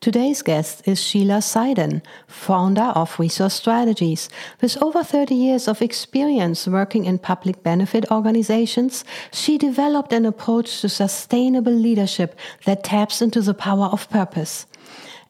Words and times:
Today's 0.00 0.42
guest 0.42 0.86
is 0.86 1.02
Sheila 1.02 1.38
Siden, 1.38 2.02
founder 2.28 2.92
of 2.94 3.18
Resource 3.18 3.54
Strategies. 3.54 4.28
With 4.60 4.80
over 4.80 5.02
30 5.02 5.34
years 5.34 5.66
of 5.66 5.82
experience 5.82 6.68
working 6.68 7.04
in 7.04 7.18
public 7.18 7.64
benefit 7.64 8.08
organizations, 8.08 9.04
she 9.32 9.58
developed 9.58 10.12
an 10.12 10.24
approach 10.24 10.82
to 10.82 10.88
sustainable 10.88 11.72
leadership 11.72 12.38
that 12.64 12.84
taps 12.84 13.20
into 13.20 13.40
the 13.40 13.54
power 13.54 13.86
of 13.86 14.08
purpose. 14.08 14.66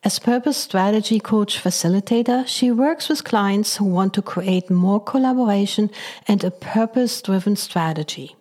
As 0.04 0.18
purpose 0.18 0.58
strategy 0.58 1.18
coach 1.18 1.62
facilitator, 1.62 2.46
she 2.46 2.70
works 2.70 3.08
with 3.08 3.24
clients 3.24 3.78
who 3.78 3.86
want 3.86 4.12
to 4.14 4.22
create 4.22 4.68
more 4.68 5.02
collaboration 5.02 5.90
and 6.26 6.44
a 6.44 6.50
purpose 6.50 7.22
driven 7.22 7.56
strategy. 7.56 8.36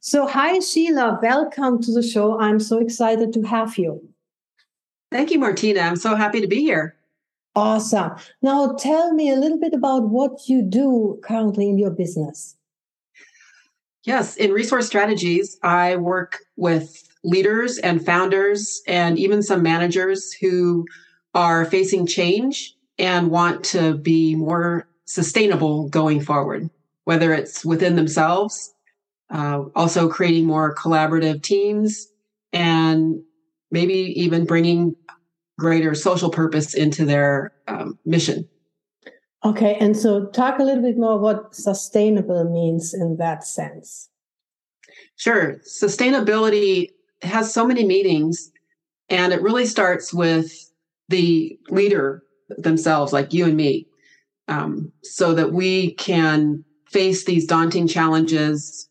So, 0.00 0.26
hi, 0.26 0.58
Sheila. 0.58 1.18
Welcome 1.22 1.82
to 1.84 1.92
the 1.92 2.02
show. 2.02 2.38
I'm 2.38 2.60
so 2.60 2.78
excited 2.78 3.32
to 3.32 3.42
have 3.44 3.78
you. 3.78 4.06
Thank 5.10 5.30
you, 5.30 5.38
Martina. 5.38 5.80
I'm 5.80 5.96
so 5.96 6.14
happy 6.14 6.40
to 6.40 6.46
be 6.46 6.60
here. 6.60 6.96
Awesome. 7.54 8.12
Now, 8.42 8.74
tell 8.78 9.14
me 9.14 9.30
a 9.30 9.36
little 9.36 9.58
bit 9.58 9.72
about 9.72 10.10
what 10.10 10.48
you 10.48 10.62
do 10.62 11.18
currently 11.22 11.68
in 11.68 11.78
your 11.78 11.90
business. 11.90 12.56
Yes, 14.04 14.36
in 14.36 14.52
resource 14.52 14.86
strategies, 14.86 15.58
I 15.62 15.96
work 15.96 16.40
with 16.56 17.02
leaders 17.24 17.78
and 17.78 18.04
founders 18.04 18.82
and 18.86 19.18
even 19.18 19.42
some 19.42 19.62
managers 19.62 20.32
who 20.32 20.84
are 21.34 21.64
facing 21.64 22.06
change 22.06 22.76
and 22.98 23.30
want 23.30 23.64
to 23.64 23.94
be 23.94 24.34
more 24.34 24.86
sustainable 25.06 25.88
going 25.88 26.20
forward, 26.20 26.70
whether 27.04 27.32
it's 27.32 27.64
within 27.64 27.96
themselves, 27.96 28.72
uh, 29.30 29.64
also 29.74 30.08
creating 30.08 30.46
more 30.46 30.74
collaborative 30.74 31.42
teams, 31.42 32.06
and 32.52 33.22
maybe 33.76 34.18
even 34.18 34.46
bringing 34.46 34.96
greater 35.58 35.94
social 35.94 36.30
purpose 36.30 36.72
into 36.72 37.04
their 37.04 37.52
um, 37.68 37.98
mission. 38.06 38.48
Okay, 39.44 39.76
and 39.78 39.94
so 39.94 40.26
talk 40.26 40.58
a 40.58 40.62
little 40.62 40.82
bit 40.82 40.96
more 40.96 41.18
what 41.18 41.54
sustainable 41.54 42.44
means 42.44 42.94
in 42.94 43.18
that 43.18 43.44
sense. 43.44 44.08
Sure. 45.16 45.56
Sustainability 45.82 46.88
has 47.20 47.52
so 47.52 47.66
many 47.66 47.84
meanings, 47.84 48.50
and 49.10 49.34
it 49.34 49.42
really 49.42 49.66
starts 49.66 50.12
with 50.12 50.50
the 51.10 51.58
leader 51.68 52.22
themselves, 52.48 53.12
like 53.12 53.34
you 53.34 53.44
and 53.44 53.56
me, 53.56 53.86
um, 54.48 54.90
so 55.02 55.34
that 55.34 55.52
we 55.52 55.92
can 55.94 56.64
face 56.90 57.26
these 57.26 57.46
daunting 57.46 57.86
challenges 57.86 58.88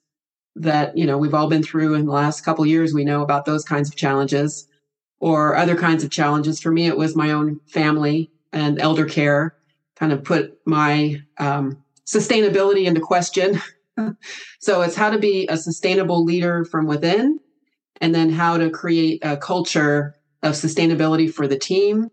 that 0.56 0.96
you 0.96 1.06
know 1.08 1.18
we've 1.18 1.34
all 1.34 1.50
been 1.50 1.64
through 1.64 1.96
in 1.96 2.06
the 2.06 2.12
last 2.12 2.46
couple 2.46 2.66
years. 2.66 2.94
We 2.94 3.04
know 3.04 3.24
about 3.24 3.46
those 3.46 3.64
kinds 3.64 3.90
of 3.90 3.96
challenges, 3.96 4.68
or 5.26 5.56
other 5.56 5.76
kinds 5.76 6.04
of 6.04 6.12
challenges. 6.12 6.62
For 6.62 6.72
me, 6.72 6.86
it 6.86 6.98
was 6.98 7.16
my 7.16 7.32
own 7.32 7.60
family 7.66 8.30
and 8.54 8.80
elder 8.80 9.06
care 9.06 9.56
kind 9.96 10.14
of 10.14 10.24
put 10.24 10.56
my 10.68 11.20
um, 11.40 11.84
sustainability 12.06 12.86
into 12.86 13.02
question. 13.02 13.60
so 14.60 14.84
it's 14.84 14.96
how 14.96 15.10
to 15.10 15.18
be 15.18 15.48
a 15.48 15.58
sustainable 15.58 16.24
leader 16.24 16.64
from 16.64 16.86
within, 16.86 17.40
and 18.00 18.14
then 18.14 18.30
how 18.30 18.58
to 18.58 18.70
create 18.70 19.26
a 19.26 19.36
culture 19.36 20.14
of 20.44 20.54
sustainability 20.54 21.34
for 21.34 21.48
the 21.48 21.58
team, 21.58 22.10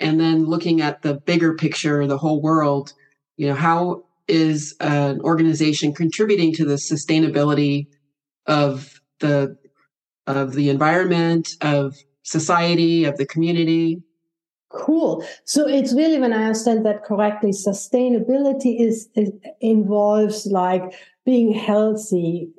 and 0.00 0.18
then 0.18 0.44
looking 0.44 0.80
at 0.80 1.02
the 1.02 1.14
bigger 1.14 1.54
picture, 1.54 2.08
the 2.08 2.18
whole 2.18 2.42
world. 2.42 2.92
You 3.36 3.46
know, 3.46 3.54
how 3.54 4.02
is 4.26 4.74
an 4.80 5.20
organization 5.20 5.94
contributing 5.94 6.52
to 6.54 6.64
the 6.64 6.74
sustainability 6.74 7.86
of 8.46 9.00
the 9.20 9.56
of 10.26 10.54
the 10.54 10.70
environment 10.70 11.50
of 11.60 11.94
society, 12.28 13.04
of 13.04 13.16
the 13.16 13.26
community. 13.26 14.02
Cool. 14.70 15.24
So 15.44 15.66
it's 15.66 15.94
really, 15.94 16.18
when 16.18 16.34
I 16.34 16.44
understand 16.44 16.84
that 16.84 17.02
correctly, 17.02 17.52
sustainability 17.52 18.80
is, 18.80 19.08
is 19.14 19.32
involves 19.60 20.44
like 20.46 20.82
being 21.24 21.52
healthy, 21.52 22.50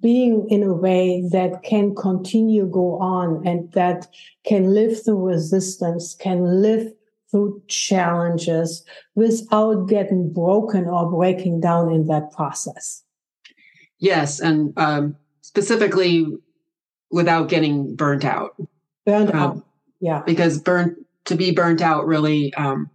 being 0.00 0.46
in 0.48 0.64
a 0.64 0.72
way 0.72 1.24
that 1.30 1.62
can 1.62 1.94
continue 1.94 2.66
go 2.66 2.98
on 2.98 3.46
and 3.46 3.70
that 3.72 4.08
can 4.44 4.74
live 4.74 5.04
through 5.04 5.26
resistance, 5.26 6.14
can 6.14 6.62
live 6.62 6.92
through 7.30 7.62
challenges 7.68 8.84
without 9.14 9.88
getting 9.88 10.32
broken 10.32 10.86
or 10.86 11.10
breaking 11.10 11.60
down 11.60 11.92
in 11.92 12.06
that 12.06 12.32
process. 12.32 13.04
Yes, 13.98 14.40
and 14.40 14.72
um, 14.76 15.16
specifically 15.42 16.26
without 17.10 17.48
getting 17.48 17.94
burnt 17.94 18.24
out. 18.24 18.56
Burned 19.06 19.30
um, 19.30 19.36
out. 19.36 19.66
Yeah. 20.00 20.22
Because 20.26 20.60
burnt 20.60 20.98
to 21.24 21.36
be 21.36 21.52
burnt 21.52 21.80
out 21.80 22.06
really 22.06 22.52
um, 22.54 22.90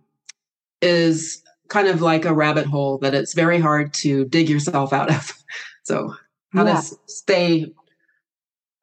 is 0.81 1.41
kind 1.67 1.88
of 1.88 2.01
like 2.01 2.25
a 2.25 2.33
rabbit 2.33 2.66
hole 2.66 2.97
that 2.99 3.13
it's 3.13 3.33
very 3.33 3.59
hard 3.59 3.94
to 3.94 4.25
dig 4.25 4.49
yourself 4.49 4.94
out 4.94 5.09
of. 5.09 5.33
So 5.83 6.16
how 6.53 6.63
yeah. 6.63 6.75
to 6.75 6.95
stay 7.07 7.73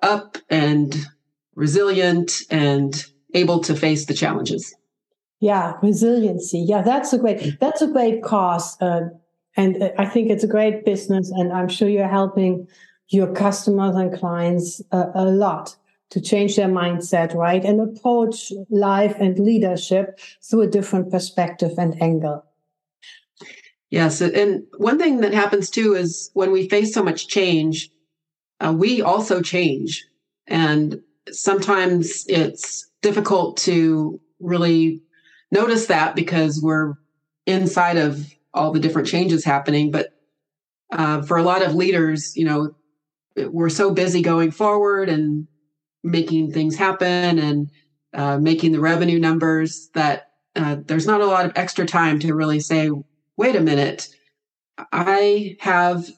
up 0.02 0.36
and 0.50 0.96
resilient 1.54 2.32
and 2.50 3.04
able 3.34 3.60
to 3.60 3.74
face 3.76 4.06
the 4.06 4.14
challenges. 4.14 4.74
Yeah, 5.40 5.74
resiliency. 5.82 6.58
Yeah, 6.58 6.82
that's 6.82 7.12
a 7.12 7.18
great 7.18 7.60
that's 7.60 7.82
a 7.82 7.86
great 7.86 8.24
cause, 8.24 8.76
uh, 8.80 9.02
and 9.56 9.92
I 9.96 10.06
think 10.06 10.30
it's 10.30 10.42
a 10.42 10.48
great 10.48 10.84
business, 10.84 11.30
and 11.30 11.52
I'm 11.52 11.68
sure 11.68 11.88
you're 11.88 12.08
helping 12.08 12.66
your 13.08 13.32
customers 13.32 13.94
and 13.94 14.12
clients 14.12 14.82
uh, 14.90 15.06
a 15.14 15.24
lot 15.24 15.76
to 16.10 16.20
change 16.20 16.56
their 16.56 16.68
mindset, 16.68 17.34
right? 17.34 17.64
And 17.64 17.80
approach 17.80 18.52
life 18.70 19.16
and 19.20 19.38
leadership 19.38 20.18
through 20.42 20.62
a 20.62 20.70
different 20.70 21.10
perspective 21.10 21.72
and 21.78 22.00
angle. 22.02 22.44
Yes. 23.90 24.20
And 24.20 24.64
one 24.76 24.98
thing 24.98 25.20
that 25.20 25.32
happens 25.32 25.70
too 25.70 25.94
is 25.94 26.30
when 26.34 26.50
we 26.52 26.68
face 26.68 26.92
so 26.92 27.02
much 27.02 27.28
change, 27.28 27.90
uh, 28.60 28.74
we 28.76 29.00
also 29.02 29.40
change. 29.40 30.06
And 30.46 31.00
sometimes 31.30 32.24
it's 32.28 32.90
difficult 33.02 33.56
to 33.58 34.20
really 34.40 35.02
notice 35.50 35.86
that 35.86 36.14
because 36.14 36.60
we're 36.62 36.94
inside 37.46 37.96
of 37.96 38.34
all 38.52 38.72
the 38.72 38.80
different 38.80 39.08
changes 39.08 39.44
happening. 39.44 39.90
But 39.90 40.08
uh, 40.92 41.22
for 41.22 41.36
a 41.36 41.42
lot 41.42 41.62
of 41.62 41.74
leaders, 41.74 42.36
you 42.36 42.44
know, 42.44 42.74
we're 43.36 43.68
so 43.68 43.92
busy 43.92 44.20
going 44.20 44.50
forward 44.50 45.08
and 45.08 45.46
making 46.04 46.52
things 46.52 46.76
happen 46.76 47.38
and 47.38 47.70
uh, 48.14 48.38
making 48.38 48.72
the 48.72 48.80
revenue 48.80 49.18
numbers 49.18 49.88
that 49.94 50.30
uh, 50.56 50.76
there's 50.86 51.06
not 51.06 51.20
a 51.20 51.26
lot 51.26 51.44
of 51.44 51.52
extra 51.56 51.86
time 51.86 52.18
to 52.18 52.34
really 52.34 52.60
say, 52.60 52.90
wait 53.36 53.56
a 53.56 53.60
minute, 53.60 54.08
I 54.92 55.56
have 55.60 56.08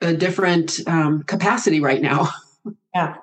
a 0.00 0.14
different 0.14 0.80
um, 0.86 1.22
capacity 1.22 1.80
right 1.80 2.00
now. 2.00 2.28
Yeah. 2.94 3.16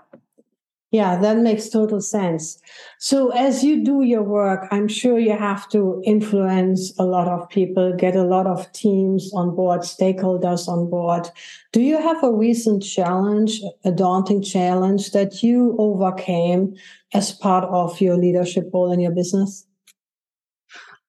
Yeah, 0.94 1.18
that 1.22 1.38
makes 1.38 1.70
total 1.70 2.02
sense. 2.02 2.62
So, 3.00 3.30
as 3.32 3.64
you 3.64 3.84
do 3.84 4.04
your 4.04 4.22
work, 4.22 4.68
I'm 4.70 4.88
sure 4.88 5.18
you 5.18 5.36
have 5.36 5.68
to 5.70 6.00
influence 6.06 6.94
a 7.00 7.04
lot 7.04 7.28
of 7.28 7.50
people, 7.50 7.96
get 7.98 8.16
a 8.16 8.24
lot 8.24 8.46
of 8.46 8.72
teams 8.74 9.32
on 9.34 9.56
board, 9.56 9.82
stakeholders 9.82 10.68
on 10.68 10.92
board. 10.92 11.32
Do 11.72 11.82
you 11.82 12.00
have 12.00 12.24
a 12.24 12.32
recent 12.32 12.84
challenge, 12.84 13.60
a 13.84 13.92
daunting 13.92 14.44
challenge 14.44 15.14
that 15.14 15.42
you 15.42 15.76
overcame 15.80 16.76
as 17.12 17.32
part 17.32 17.64
of 17.64 18.00
your 18.00 18.16
leadership 18.16 18.70
role 18.72 18.92
in 18.92 19.00
your 19.00 19.14
business? 19.14 19.66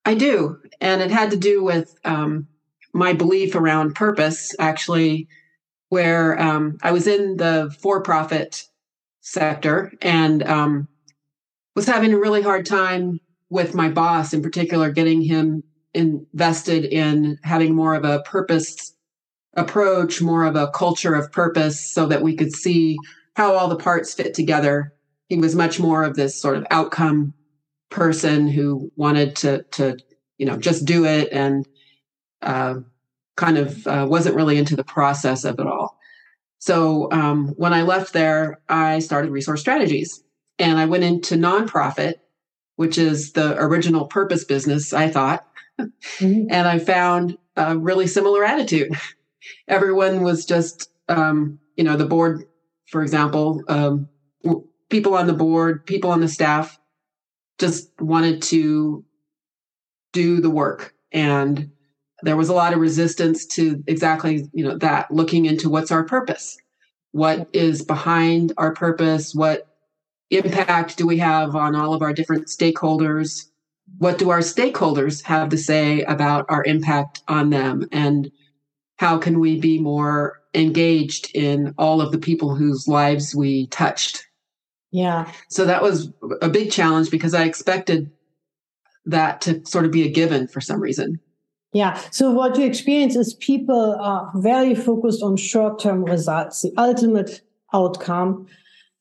I 0.06 0.14
do. 0.14 0.60
And 0.80 1.02
it 1.02 1.10
had 1.10 1.30
to 1.32 1.36
do 1.36 1.62
with 1.62 1.94
um, 2.06 2.48
my 2.94 3.12
belief 3.12 3.54
around 3.54 3.94
purpose, 3.94 4.54
actually, 4.58 5.28
where 5.90 6.40
um, 6.40 6.78
I 6.82 6.92
was 6.92 7.06
in 7.06 7.36
the 7.36 7.70
for 7.82 8.00
profit 8.00 8.66
sector 9.24 9.90
and 10.02 10.42
um, 10.42 10.86
was 11.74 11.86
having 11.86 12.12
a 12.12 12.18
really 12.18 12.42
hard 12.42 12.66
time 12.66 13.18
with 13.48 13.74
my 13.74 13.88
boss 13.88 14.34
in 14.34 14.42
particular 14.42 14.90
getting 14.90 15.22
him 15.22 15.62
invested 15.94 16.84
in 16.84 17.38
having 17.42 17.74
more 17.74 17.94
of 17.94 18.04
a 18.04 18.20
purpose 18.22 18.94
approach 19.56 20.20
more 20.20 20.44
of 20.44 20.56
a 20.56 20.68
culture 20.68 21.14
of 21.14 21.32
purpose 21.32 21.80
so 21.80 22.06
that 22.06 22.20
we 22.20 22.36
could 22.36 22.52
see 22.52 22.98
how 23.34 23.54
all 23.54 23.68
the 23.68 23.76
parts 23.76 24.12
fit 24.12 24.34
together. 24.34 24.92
He 25.28 25.38
was 25.38 25.54
much 25.54 25.80
more 25.80 26.04
of 26.04 26.16
this 26.16 26.38
sort 26.38 26.56
of 26.56 26.66
outcome 26.70 27.32
person 27.90 28.46
who 28.46 28.90
wanted 28.96 29.36
to 29.36 29.62
to 29.72 29.96
you 30.36 30.44
know 30.44 30.56
just 30.56 30.84
do 30.84 31.06
it 31.06 31.28
and 31.32 31.66
uh, 32.42 32.74
kind 33.36 33.56
of 33.56 33.86
uh, 33.86 34.06
wasn't 34.08 34.36
really 34.36 34.58
into 34.58 34.76
the 34.76 34.84
process 34.84 35.44
of 35.44 35.58
it 35.58 35.66
all 35.66 35.96
so 36.64 37.12
um, 37.12 37.48
when 37.58 37.74
I 37.74 37.82
left 37.82 38.14
there, 38.14 38.58
I 38.70 39.00
started 39.00 39.30
Resource 39.30 39.60
Strategies 39.60 40.24
and 40.58 40.78
I 40.78 40.86
went 40.86 41.04
into 41.04 41.34
nonprofit, 41.34 42.14
which 42.76 42.96
is 42.96 43.32
the 43.32 43.54
original 43.58 44.06
purpose 44.06 44.44
business, 44.44 44.94
I 44.94 45.10
thought. 45.10 45.46
Mm-hmm. 45.78 46.46
and 46.50 46.66
I 46.66 46.78
found 46.78 47.36
a 47.56 47.76
really 47.76 48.06
similar 48.06 48.44
attitude. 48.44 48.92
Everyone 49.68 50.22
was 50.22 50.46
just, 50.46 50.88
um, 51.10 51.58
you 51.76 51.84
know, 51.84 51.98
the 51.98 52.06
board, 52.06 52.44
for 52.86 53.02
example, 53.02 53.60
um, 53.68 54.08
people 54.88 55.16
on 55.16 55.26
the 55.26 55.34
board, 55.34 55.84
people 55.84 56.12
on 56.12 56.20
the 56.22 56.28
staff 56.28 56.78
just 57.58 57.90
wanted 58.00 58.40
to 58.42 59.04
do 60.14 60.40
the 60.40 60.48
work 60.48 60.94
and 61.12 61.72
there 62.24 62.36
was 62.36 62.48
a 62.48 62.54
lot 62.54 62.72
of 62.72 62.80
resistance 62.80 63.44
to 63.46 63.82
exactly 63.86 64.48
you 64.52 64.64
know 64.64 64.76
that 64.78 65.10
looking 65.10 65.46
into 65.46 65.68
what's 65.68 65.92
our 65.92 66.04
purpose? 66.04 66.56
What 67.12 67.48
is 67.52 67.82
behind 67.82 68.52
our 68.56 68.72
purpose? 68.72 69.34
What 69.34 69.68
impact 70.30 70.96
do 70.96 71.06
we 71.06 71.18
have 71.18 71.54
on 71.54 71.76
all 71.76 71.94
of 71.94 72.02
our 72.02 72.12
different 72.12 72.46
stakeholders? 72.46 73.44
What 73.98 74.18
do 74.18 74.30
our 74.30 74.40
stakeholders 74.40 75.22
have 75.22 75.50
to 75.50 75.58
say 75.58 76.02
about 76.02 76.46
our 76.48 76.64
impact 76.64 77.22
on 77.28 77.50
them? 77.50 77.86
And 77.92 78.32
how 78.96 79.18
can 79.18 79.38
we 79.38 79.60
be 79.60 79.78
more 79.78 80.40
engaged 80.54 81.30
in 81.34 81.74
all 81.76 82.00
of 82.00 82.10
the 82.10 82.18
people 82.18 82.54
whose 82.54 82.88
lives 82.88 83.34
we 83.34 83.66
touched? 83.68 84.26
Yeah. 84.90 85.30
So 85.50 85.66
that 85.66 85.82
was 85.82 86.10
a 86.40 86.48
big 86.48 86.70
challenge 86.70 87.10
because 87.10 87.34
i 87.34 87.44
expected 87.44 88.10
that 89.04 89.40
to 89.42 89.64
sort 89.66 89.84
of 89.84 89.90
be 89.90 90.04
a 90.04 90.10
given 90.10 90.46
for 90.48 90.60
some 90.60 90.80
reason 90.80 91.20
yeah. 91.74 92.00
So 92.12 92.30
what 92.30 92.56
you 92.56 92.64
experience 92.64 93.16
is 93.16 93.34
people 93.34 93.96
are 94.00 94.30
very 94.36 94.76
focused 94.76 95.22
on 95.24 95.36
short-term 95.36 96.04
results, 96.04 96.62
the 96.62 96.72
ultimate 96.78 97.42
outcome. 97.72 98.46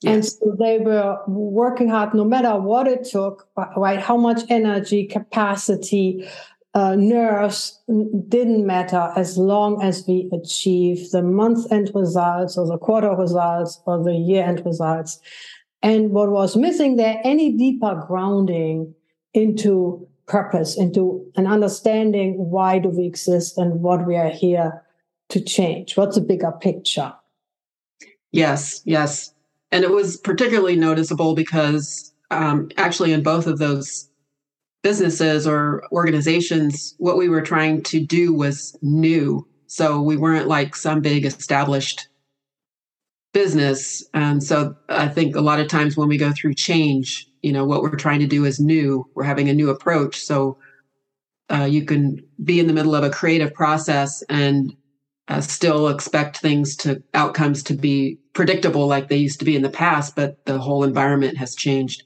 Yes. 0.02 0.14
And 0.14 0.26
so 0.26 0.56
they 0.60 0.80
were 0.80 1.20
working 1.28 1.88
hard 1.88 2.16
no 2.16 2.26
matter 2.26 2.60
what 2.60 2.88
it 2.88 3.06
took, 3.06 3.48
right? 3.78 4.00
How 4.00 4.18
much 4.18 4.42
energy, 4.50 5.06
capacity, 5.06 6.28
uh, 6.74 6.96
nerves 6.96 7.80
didn't 8.28 8.66
matter 8.66 9.14
as 9.16 9.38
long 9.38 9.82
as 9.84 10.06
we 10.08 10.28
achieve 10.34 11.12
the 11.12 11.22
month 11.22 11.72
end 11.72 11.92
results 11.94 12.58
or 12.58 12.66
the 12.66 12.80
quarter 12.80 13.16
results 13.16 13.80
or 13.86 14.04
the 14.04 14.16
year 14.16 14.44
end 14.44 14.66
results. 14.66 15.20
And 15.84 16.10
what 16.10 16.32
was 16.32 16.58
missing 16.58 16.96
there, 16.96 17.22
any 17.24 17.52
deeper 17.52 18.04
grounding 18.08 18.96
into 19.36 20.08
purpose, 20.28 20.78
into 20.78 21.26
an 21.36 21.48
understanding 21.48 22.36
why 22.50 22.80
do 22.80 22.90
we 22.90 23.06
exist 23.06 23.58
and 23.58 23.82
what 23.82 24.08
we 24.08 24.16
are 24.16 24.30
here 24.30 24.84
to 25.30 25.42
change. 25.42 25.98
What's 25.98 26.16
the 26.16 26.22
bigger 26.22 26.52
picture? 26.52 27.14
Yes, 28.32 28.82
yes. 28.86 29.34
And 29.72 29.84
it 29.84 29.92
was 29.92 30.18
particularly 30.18 30.76
noticeable 30.76 31.36
because 31.36 32.14
um, 32.32 32.70
actually, 32.78 33.14
in 33.14 33.24
both 33.24 33.48
of 33.48 33.60
those 33.60 34.10
businesses 34.82 35.48
or 35.48 35.84
organizations, 35.92 36.96
what 36.98 37.18
we 37.18 37.30
were 37.30 37.42
trying 37.42 37.82
to 37.84 38.00
do 38.06 38.34
was 38.34 38.78
new. 38.82 39.48
So 39.68 40.02
we 40.02 40.18
weren't 40.18 40.48
like 40.48 40.76
some 40.76 41.02
big 41.02 41.26
established 41.26 42.08
business. 43.34 44.06
And 44.14 44.44
so 44.44 44.76
I 44.90 45.08
think 45.08 45.36
a 45.36 45.42
lot 45.42 45.60
of 45.60 45.68
times 45.68 45.98
when 45.98 46.08
we 46.08 46.18
go 46.18 46.32
through 46.32 46.54
change, 46.56 47.28
you 47.44 47.52
know 47.52 47.66
what 47.66 47.84
we're 47.84 47.96
trying 47.96 48.22
to 48.22 48.28
do 48.28 48.46
is 48.46 48.60
new. 48.60 49.08
We're 49.14 49.24
having 49.24 49.50
a 49.50 49.54
new 49.54 49.70
approach. 49.70 50.20
So 50.20 50.58
uh, 51.52 51.66
you 51.66 51.86
can 51.86 52.26
be 52.44 52.60
in 52.60 52.68
the 52.68 52.74
middle 52.74 52.96
of 52.96 53.04
a 53.04 53.10
creative 53.10 53.54
process 53.54 54.24
and 54.24 54.76
uh, 55.28 55.42
still 55.42 55.90
expect 55.90 56.38
things 56.38 56.76
to 56.78 57.04
outcomes 57.14 57.62
to 57.64 57.74
be 57.74 58.18
predictable 58.34 58.88
like 58.88 59.10
they 59.10 59.18
used 59.18 59.40
to 59.40 59.46
be 59.46 59.56
in 59.56 59.62
the 59.62 59.70
past 59.70 60.16
but 60.16 60.44
the 60.46 60.58
whole 60.58 60.84
environment 60.84 61.38
has 61.38 61.54
changed. 61.56 62.04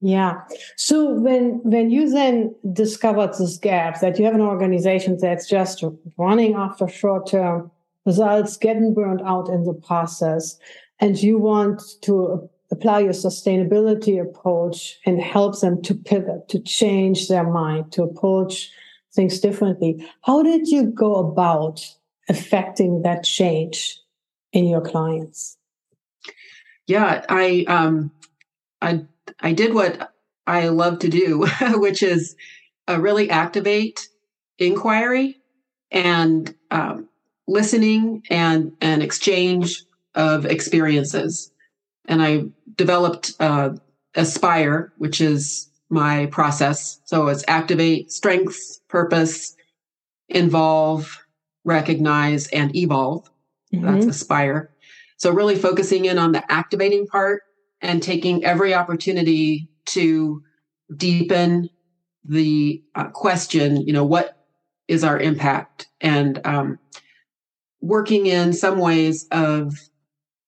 Yeah. 0.00 0.42
So 0.76 1.14
when 1.14 1.60
when 1.64 1.90
you 1.90 2.10
then 2.10 2.54
discovered 2.72 3.34
this 3.34 3.56
gap 3.56 4.00
that 4.00 4.18
you 4.18 4.24
have 4.24 4.34
an 4.34 4.40
organization 4.40 5.18
that's 5.20 5.48
just 5.48 5.82
running 6.16 6.54
after 6.54 6.86
short 6.86 7.28
term 7.28 7.70
results 8.04 8.56
getting 8.56 8.94
burned 8.94 9.22
out 9.24 9.48
in 9.48 9.64
the 9.64 9.74
process 9.74 10.58
and 11.00 11.20
you 11.20 11.38
want 11.38 11.82
to 12.02 12.48
apply 12.70 13.00
your 13.00 13.12
sustainability 13.12 14.20
approach 14.20 14.98
and 15.06 15.20
help 15.20 15.60
them 15.60 15.82
to 15.82 15.94
pivot, 15.94 16.48
to 16.48 16.60
change 16.60 17.28
their 17.28 17.48
mind, 17.48 17.92
to 17.92 18.02
approach 18.02 18.70
things 19.12 19.40
differently. 19.40 20.04
How 20.22 20.42
did 20.42 20.68
you 20.68 20.84
go 20.86 21.14
about 21.14 21.80
affecting 22.28 23.02
that 23.02 23.24
change 23.24 23.98
in 24.52 24.66
your 24.66 24.80
clients? 24.80 25.56
Yeah, 26.86 27.24
I 27.28 27.64
um, 27.68 28.12
I 28.80 29.04
I 29.40 29.52
did 29.52 29.74
what 29.74 30.12
I 30.46 30.68
love 30.68 31.00
to 31.00 31.08
do, 31.08 31.46
which 31.74 32.02
is 32.02 32.36
uh, 32.88 33.00
really 33.00 33.30
activate 33.30 34.08
inquiry 34.58 35.40
and 35.90 36.54
um, 36.70 37.08
listening 37.48 38.22
and 38.30 38.72
an 38.80 39.02
exchange 39.02 39.84
of 40.14 40.46
experiences 40.46 41.50
and 42.08 42.22
I 42.22 42.44
developed 42.76 43.32
uh, 43.40 43.70
Aspire, 44.14 44.92
which 44.98 45.20
is 45.20 45.68
my 45.88 46.26
process. 46.26 47.00
So 47.04 47.28
it's 47.28 47.44
activate, 47.48 48.10
strengths, 48.10 48.80
purpose, 48.88 49.54
involve, 50.28 51.24
recognize, 51.64 52.48
and 52.48 52.74
evolve. 52.74 53.30
Mm-hmm. 53.72 53.84
That's 53.86 54.06
Aspire. 54.06 54.70
So 55.16 55.30
really 55.30 55.56
focusing 55.56 56.04
in 56.04 56.18
on 56.18 56.32
the 56.32 56.50
activating 56.52 57.06
part 57.06 57.42
and 57.80 58.02
taking 58.02 58.44
every 58.44 58.74
opportunity 58.74 59.68
to 59.86 60.42
deepen 60.94 61.70
the 62.24 62.82
uh, 62.94 63.08
question, 63.08 63.80
you 63.82 63.92
know, 63.92 64.04
what 64.04 64.46
is 64.88 65.04
our 65.04 65.18
impact? 65.18 65.88
And 66.00 66.40
um, 66.44 66.78
working 67.80 68.26
in 68.26 68.52
some 68.52 68.78
ways 68.78 69.26
of 69.30 69.74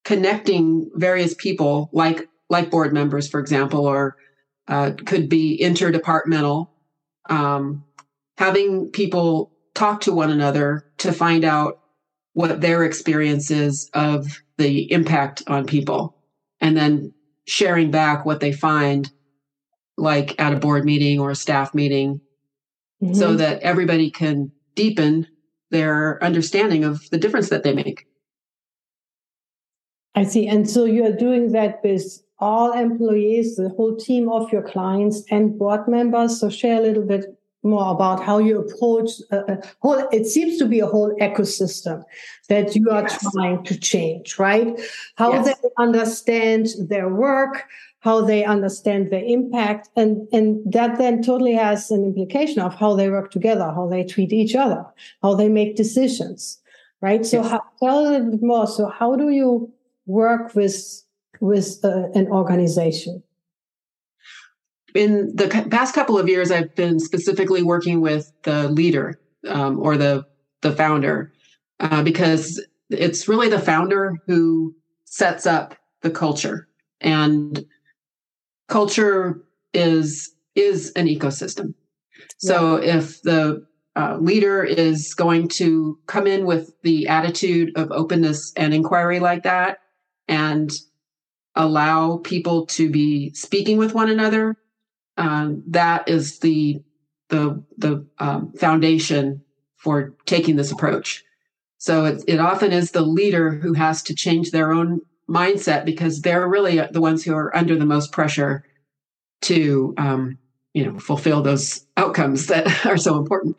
connecting 0.09 0.89
various 0.95 1.35
people 1.35 1.87
like 1.93 2.27
like 2.49 2.71
board 2.71 2.91
members 2.91 3.29
for 3.29 3.39
example 3.39 3.85
or 3.85 4.15
uh, 4.67 4.89
could 5.05 5.29
be 5.29 5.59
interdepartmental 5.61 6.67
um, 7.29 7.83
having 8.35 8.89
people 8.89 9.51
talk 9.75 10.01
to 10.01 10.11
one 10.11 10.31
another 10.31 10.83
to 10.97 11.11
find 11.11 11.45
out 11.45 11.81
what 12.33 12.59
their 12.59 12.83
experience 12.83 13.51
is 13.51 13.87
of 13.93 14.25
the 14.57 14.91
impact 14.91 15.43
on 15.45 15.67
people 15.67 16.17
and 16.59 16.75
then 16.75 17.13
sharing 17.45 17.91
back 17.91 18.25
what 18.25 18.39
they 18.39 18.51
find 18.51 19.11
like 19.95 20.41
at 20.41 20.53
a 20.53 20.59
board 20.59 20.85
meeting 20.85 21.19
or 21.19 21.29
a 21.29 21.35
staff 21.35 21.75
meeting 21.75 22.19
mm-hmm. 22.99 23.13
so 23.13 23.35
that 23.35 23.61
everybody 23.61 24.09
can 24.09 24.51
deepen 24.73 25.27
their 25.69 26.17
understanding 26.23 26.83
of 26.83 27.07
the 27.11 27.19
difference 27.19 27.49
that 27.49 27.61
they 27.61 27.73
make 27.73 28.08
I 30.15 30.23
see. 30.23 30.47
And 30.47 30.69
so 30.69 30.85
you 30.85 31.05
are 31.05 31.15
doing 31.15 31.51
that 31.51 31.81
with 31.83 32.21
all 32.39 32.71
employees, 32.71 33.57
the 33.57 33.69
whole 33.69 33.95
team 33.95 34.29
of 34.29 34.51
your 34.51 34.63
clients 34.63 35.23
and 35.29 35.57
board 35.57 35.87
members. 35.87 36.39
So 36.39 36.49
share 36.49 36.79
a 36.79 36.81
little 36.81 37.03
bit 37.03 37.39
more 37.63 37.91
about 37.91 38.23
how 38.23 38.37
you 38.37 38.59
approach 38.59 39.11
a, 39.31 39.53
a 39.53 39.61
whole 39.81 40.07
it 40.11 40.25
seems 40.25 40.57
to 40.57 40.65
be 40.65 40.79
a 40.79 40.85
whole 40.85 41.13
ecosystem 41.19 42.03
that 42.47 42.75
you 42.75 42.89
are 42.89 43.01
yes. 43.01 43.31
trying 43.33 43.63
to 43.63 43.77
change 43.77 44.39
right 44.39 44.79
how 45.15 45.33
yes. 45.33 45.45
they 45.45 45.69
understand 45.77 46.67
their 46.87 47.09
work 47.13 47.65
how 47.99 48.21
they 48.21 48.45
understand 48.45 49.09
their 49.09 49.23
impact 49.25 49.89
and 49.97 50.25
and 50.31 50.61
that 50.71 50.97
then 50.97 51.21
totally 51.21 51.53
has 51.53 51.91
an 51.91 52.05
implication 52.05 52.61
of 52.61 52.73
how 52.75 52.95
they 52.95 53.09
work 53.09 53.29
together 53.29 53.65
how 53.75 53.87
they 53.87 54.05
treat 54.05 54.31
each 54.31 54.55
other 54.55 54.85
how 55.21 55.35
they 55.35 55.49
make 55.49 55.75
decisions 55.75 56.61
right 57.01 57.25
so 57.25 57.41
yes. 57.41 57.51
how, 57.51 57.61
tell 57.83 57.99
a 57.99 58.09
little 58.09 58.31
bit 58.31 58.41
more 58.41 58.67
so 58.67 58.87
how 58.87 59.17
do 59.17 59.31
you 59.31 59.69
work 60.09 60.55
with 60.55 60.75
with 61.39 61.79
uh, 61.83 62.09
an 62.15 62.27
organization? 62.27 63.23
In 64.95 65.35
the 65.35 65.47
past 65.69 65.93
couple 65.93 66.17
of 66.17 66.27
years, 66.27 66.51
I've 66.51 66.75
been 66.75 66.99
specifically 66.99 67.61
working 67.61 68.01
with 68.01 68.31
the 68.43 68.67
leader 68.69 69.21
um, 69.47 69.79
or 69.79 69.95
the 69.95 70.25
the 70.61 70.71
founder 70.71 71.31
uh, 71.79 72.03
because 72.03 72.61
it's 72.89 73.27
really 73.27 73.49
the 73.49 73.59
founder 73.59 74.15
who 74.25 74.75
sets 75.05 75.45
up 75.45 75.75
the 76.01 76.09
culture, 76.09 76.67
and 76.99 77.63
culture 78.67 79.41
is 79.73 80.33
is 80.55 80.91
an 80.95 81.05
ecosystem. 81.05 81.75
So 82.39 82.81
yeah. 82.81 82.97
if 82.97 83.21
the 83.21 83.65
uh, 83.95 84.17
leader 84.19 84.63
is 84.63 85.13
going 85.13 85.49
to 85.49 85.99
come 86.07 86.25
in 86.25 86.45
with 86.45 86.73
the 86.81 87.07
attitude 87.07 87.77
of 87.77 87.91
openness 87.91 88.53
and 88.55 88.73
inquiry 88.73 89.19
like 89.19 89.43
that, 89.43 89.79
and 90.29 90.71
allow 91.55 92.17
people 92.17 92.65
to 92.67 92.89
be 92.89 93.33
speaking 93.33 93.77
with 93.77 93.93
one 93.93 94.09
another, 94.09 94.55
um, 95.17 95.61
that 95.67 96.07
is 96.07 96.39
the 96.39 96.81
the 97.27 97.61
the 97.77 98.05
um, 98.19 98.53
foundation 98.53 99.41
for 99.75 100.13
taking 100.25 100.55
this 100.55 100.71
approach. 100.71 101.23
So 101.77 102.05
it, 102.05 102.23
it 102.27 102.39
often 102.39 102.71
is 102.71 102.91
the 102.91 103.01
leader 103.01 103.51
who 103.51 103.73
has 103.73 104.03
to 104.03 104.13
change 104.13 104.51
their 104.51 104.71
own 104.71 105.01
mindset 105.29 105.85
because 105.85 106.21
they're 106.21 106.47
really 106.47 106.81
the 106.91 107.01
ones 107.01 107.23
who 107.23 107.33
are 107.33 107.55
under 107.55 107.77
the 107.77 107.85
most 107.85 108.11
pressure 108.11 108.63
to 109.41 109.93
um, 109.97 110.37
you 110.73 110.85
know 110.85 110.99
fulfill 110.99 111.41
those 111.41 111.85
outcomes 111.97 112.47
that 112.47 112.85
are 112.85 112.97
so 112.97 113.17
important. 113.17 113.55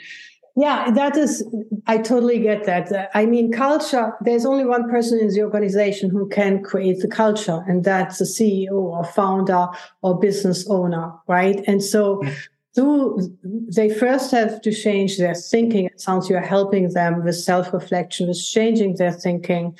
Yeah, 0.56 0.90
that 0.90 1.16
is, 1.16 1.44
I 1.86 1.98
totally 1.98 2.38
get 2.38 2.64
that. 2.64 2.90
Uh, 2.92 3.06
I 3.14 3.26
mean, 3.26 3.52
culture, 3.52 4.12
there's 4.20 4.44
only 4.44 4.64
one 4.64 4.90
person 4.90 5.20
in 5.20 5.28
the 5.28 5.42
organization 5.42 6.10
who 6.10 6.28
can 6.28 6.62
create 6.62 7.00
the 7.00 7.08
culture, 7.08 7.64
and 7.66 7.84
that's 7.84 8.18
the 8.18 8.24
CEO 8.24 8.72
or 8.72 9.04
founder 9.04 9.68
or 10.02 10.18
business 10.18 10.68
owner, 10.68 11.12
right? 11.28 11.62
And 11.66 11.82
so, 11.82 12.16
mm. 12.16 12.34
do 12.74 13.36
they 13.42 13.90
first 13.90 14.32
have 14.32 14.60
to 14.62 14.72
change 14.72 15.18
their 15.18 15.34
thinking. 15.34 15.86
It 15.86 16.00
sounds 16.00 16.28
you're 16.28 16.40
helping 16.40 16.92
them 16.92 17.24
with 17.24 17.36
self 17.36 17.72
reflection, 17.72 18.28
with 18.28 18.42
changing 18.42 18.96
their 18.96 19.12
thinking. 19.12 19.76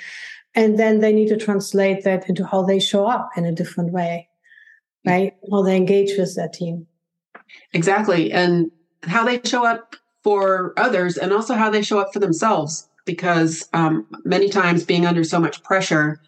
And 0.55 0.79
then 0.79 0.99
they 1.00 1.12
need 1.12 1.29
to 1.29 1.37
translate 1.37 2.03
that 2.05 2.29
into 2.29 2.45
how 2.45 2.62
they 2.62 2.81
show 2.81 3.07
up 3.07 3.31
in 3.37 3.45
a 3.45 3.53
different 3.53 3.93
way, 3.93 4.29
mm. 5.07 5.11
right? 5.11 5.35
How 5.50 5.62
they 5.62 5.77
engage 5.77 6.17
with 6.17 6.37
their 6.37 6.49
team. 6.49 6.87
Exactly. 7.73 8.33
And 8.33 8.71
how 9.03 9.25
they 9.25 9.41
show 9.45 9.65
up 9.65 9.97
for 10.23 10.73
others 10.77 11.17
and 11.17 11.33
also 11.33 11.55
how 11.55 11.71
they 11.71 11.83
show 11.83 11.99
up 11.99 12.12
for 12.12 12.19
themselves 12.19 12.89
because 13.05 13.69
um, 13.73 14.07
many 14.25 14.49
times 14.49 14.85
being 14.85 15.07
under 15.07 15.25
so 15.25 15.41
much 15.41 15.62
pressure 15.62 16.21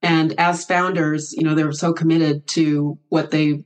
and 0.00 0.38
as 0.38 0.64
founders 0.64 1.32
you 1.32 1.42
know 1.42 1.54
they're 1.54 1.72
so 1.72 1.92
committed 1.92 2.46
to 2.46 2.98
what 3.08 3.30
they 3.30 3.64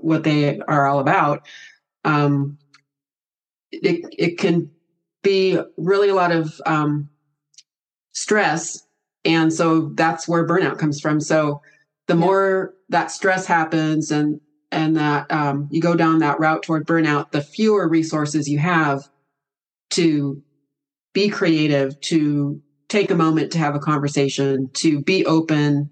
what 0.00 0.24
they 0.24 0.60
are 0.60 0.86
all 0.86 0.98
about 0.98 1.46
um, 2.04 2.58
it, 3.70 4.04
it 4.16 4.38
can 4.38 4.70
be 5.22 5.58
really 5.76 6.08
a 6.08 6.14
lot 6.14 6.32
of 6.32 6.60
um, 6.66 7.08
stress 8.12 8.86
and 9.24 9.52
so 9.52 9.90
that's 9.94 10.28
where 10.28 10.46
burnout 10.46 10.78
comes 10.78 11.00
from 11.00 11.20
so 11.20 11.60
the 12.06 12.14
yeah. 12.14 12.20
more 12.20 12.74
that 12.88 13.10
stress 13.10 13.46
happens 13.46 14.10
and 14.10 14.40
and 14.74 14.96
that 14.96 15.30
um, 15.30 15.68
you 15.70 15.80
go 15.80 15.94
down 15.94 16.18
that 16.18 16.40
route 16.40 16.64
toward 16.64 16.86
burnout, 16.86 17.30
the 17.30 17.40
fewer 17.40 17.88
resources 17.88 18.48
you 18.48 18.58
have 18.58 19.08
to 19.90 20.42
be 21.12 21.28
creative, 21.28 21.98
to 22.00 22.60
take 22.88 23.10
a 23.10 23.14
moment 23.14 23.52
to 23.52 23.58
have 23.58 23.76
a 23.76 23.78
conversation, 23.78 24.68
to 24.74 25.00
be 25.00 25.24
open 25.26 25.90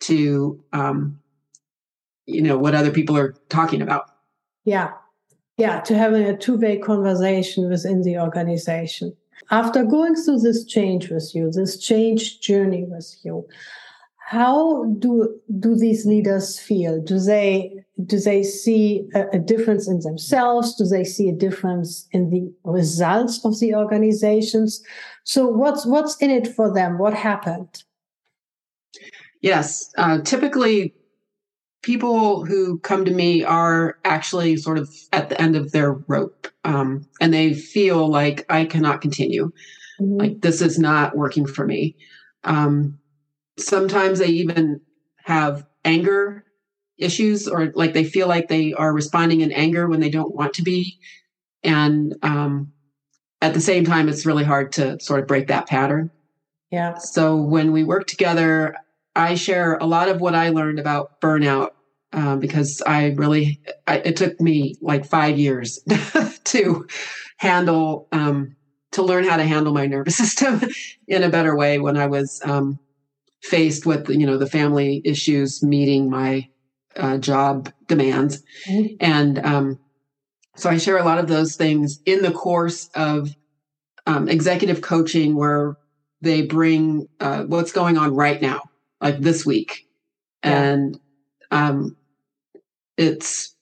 to, 0.00 0.64
um, 0.72 1.20
you 2.24 2.40
know, 2.40 2.56
what 2.56 2.74
other 2.74 2.90
people 2.90 3.16
are 3.16 3.34
talking 3.50 3.82
about. 3.82 4.06
Yeah. 4.64 4.92
Yeah. 5.58 5.80
To 5.80 5.96
having 5.96 6.22
a 6.22 6.36
two 6.36 6.56
way 6.56 6.78
conversation 6.78 7.68
within 7.68 8.02
the 8.02 8.18
organization. 8.18 9.14
After 9.50 9.84
going 9.84 10.14
through 10.14 10.40
this 10.40 10.64
change 10.64 11.10
with 11.10 11.32
you, 11.34 11.50
this 11.50 11.78
change 11.78 12.40
journey 12.40 12.84
with 12.84 13.14
you, 13.22 13.46
how 14.28 14.84
do 14.98 15.40
do 15.58 15.74
these 15.74 16.04
leaders 16.04 16.58
feel? 16.58 17.00
Do 17.00 17.18
they 17.18 17.72
do 18.04 18.20
they 18.20 18.42
see 18.42 19.08
a, 19.14 19.26
a, 19.32 19.38
difference 19.38 19.88
in 19.88 20.00
themselves? 20.00 20.74
Do 20.76 20.84
they 20.84 21.02
see 21.02 21.30
a 21.30 21.34
difference 21.34 22.06
in 22.12 22.28
the 22.28 22.52
results 22.62 23.42
of 23.42 23.58
the 23.58 23.74
organizations? 23.74 24.82
So 25.24 25.46
what's 25.48 25.86
what's 25.86 26.18
in 26.18 26.30
it 26.30 26.46
for 26.46 26.72
them? 26.72 26.98
What 26.98 27.14
happened? 27.14 27.84
Yes 29.40 29.90
uh, 29.96 30.20
typically 30.20 30.94
people 31.80 32.44
who 32.44 32.78
come 32.80 33.06
to 33.06 33.12
me 33.12 33.42
are 33.44 33.96
actually 34.04 34.58
sort 34.58 34.76
of 34.76 34.94
at 35.14 35.30
the 35.30 35.40
end 35.40 35.56
of 35.56 35.72
their 35.72 35.92
rope 36.06 36.48
um, 36.64 37.06
and 37.20 37.32
they 37.32 37.54
feel 37.54 38.08
like 38.08 38.44
i 38.50 38.66
cannot 38.66 39.00
continue. 39.00 39.50
Mm-hmm. 39.98 40.16
like 40.20 40.40
this 40.42 40.60
is 40.60 40.78
not 40.78 41.16
working 41.16 41.46
for 41.46 41.64
me. 41.66 41.96
Um, 42.44 42.98
sometimes 43.60 44.18
they 44.18 44.28
even 44.28 44.80
have 45.24 45.64
anger 45.84 46.44
issues 46.96 47.46
or 47.46 47.70
like 47.74 47.92
they 47.92 48.04
feel 48.04 48.28
like 48.28 48.48
they 48.48 48.72
are 48.72 48.92
responding 48.92 49.40
in 49.40 49.52
anger 49.52 49.88
when 49.88 50.00
they 50.00 50.10
don't 50.10 50.34
want 50.34 50.54
to 50.54 50.62
be. 50.62 50.98
And 51.62 52.14
um, 52.22 52.72
at 53.40 53.54
the 53.54 53.60
same 53.60 53.84
time 53.84 54.08
it's 54.08 54.26
really 54.26 54.44
hard 54.44 54.72
to 54.72 54.98
sort 55.00 55.20
of 55.20 55.26
break 55.26 55.48
that 55.48 55.68
pattern. 55.68 56.10
Yeah. 56.70 56.96
So 56.98 57.36
when 57.36 57.72
we 57.72 57.84
work 57.84 58.06
together 58.06 58.74
i 59.18 59.34
share 59.34 59.74
a 59.76 59.84
lot 59.84 60.08
of 60.08 60.20
what 60.20 60.34
i 60.34 60.48
learned 60.48 60.78
about 60.78 61.20
burnout 61.20 61.70
uh, 62.12 62.36
because 62.36 62.80
i 62.86 63.08
really 63.16 63.60
I, 63.86 63.98
it 63.98 64.16
took 64.16 64.40
me 64.40 64.76
like 64.80 65.04
five 65.04 65.38
years 65.38 65.80
to 66.44 66.86
handle 67.38 68.08
um, 68.12 68.56
to 68.92 69.02
learn 69.02 69.24
how 69.24 69.36
to 69.36 69.44
handle 69.44 69.74
my 69.74 69.86
nervous 69.86 70.16
system 70.24 70.60
in 71.06 71.22
a 71.22 71.28
better 71.28 71.56
way 71.56 71.78
when 71.78 71.96
i 71.96 72.06
was 72.06 72.40
um, 72.44 72.78
faced 73.42 73.86
with 73.86 74.08
you 74.08 74.26
know 74.26 74.36
the 74.36 74.46
family 74.46 75.00
issues 75.04 75.62
meeting 75.62 76.10
my 76.10 76.48
uh, 76.96 77.18
job 77.18 77.72
demands 77.86 78.42
mm-hmm. 78.66 78.94
and 79.00 79.38
um, 79.44 79.78
so 80.56 80.68
i 80.68 80.76
share 80.76 80.98
a 80.98 81.04
lot 81.04 81.18
of 81.18 81.28
those 81.28 81.56
things 81.56 82.00
in 82.04 82.22
the 82.22 82.32
course 82.32 82.88
of 82.94 83.34
um, 84.06 84.28
executive 84.28 84.80
coaching 84.80 85.36
where 85.36 85.76
they 86.20 86.42
bring 86.42 87.08
uh, 87.20 87.44
what's 87.44 87.72
going 87.72 87.96
on 87.96 88.14
right 88.14 88.42
now 88.42 88.62
like 89.00 89.20
this 89.20 89.46
week 89.46 89.86
yeah. 90.44 90.62
and 90.62 91.00
um, 91.50 91.96
it's 92.96 93.54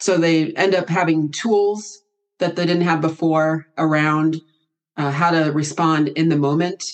so 0.00 0.16
they 0.16 0.52
end 0.54 0.74
up 0.74 0.88
having 0.88 1.30
tools 1.30 2.02
that 2.38 2.56
they 2.56 2.66
didn't 2.66 2.82
have 2.82 3.00
before 3.00 3.66
around 3.78 4.40
uh, 4.96 5.10
how 5.10 5.30
to 5.30 5.52
respond 5.52 6.08
in 6.08 6.28
the 6.28 6.36
moment 6.36 6.84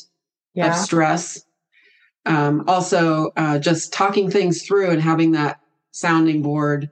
yeah. 0.55 0.69
of 0.69 0.77
stress 0.77 1.43
um, 2.27 2.65
also 2.67 3.31
uh, 3.37 3.59
just 3.59 3.93
talking 3.93 4.31
things 4.31 4.63
through 4.63 4.91
and 4.91 5.03
having 5.03 5.33
that 5.33 5.61
sounding 5.93 6.43
board 6.43 6.91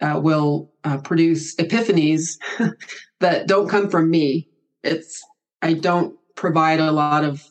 uh, 0.00 0.20
will 0.22 0.72
uh, 0.84 0.98
produce 0.98 1.56
epiphanies 1.56 2.38
that 3.20 3.46
don't 3.46 3.68
come 3.68 3.88
from 3.90 4.10
me. 4.10 4.48
It's 4.82 5.22
i 5.60 5.72
don't 5.72 6.16
provide 6.36 6.78
a 6.78 6.92
lot 6.92 7.24
of 7.24 7.42